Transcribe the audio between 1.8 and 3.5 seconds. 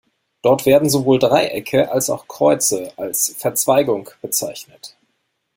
als auch Kreuze als